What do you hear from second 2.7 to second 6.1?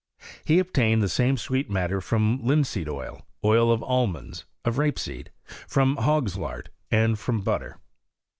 oil, oil of al monds, of rape seed, from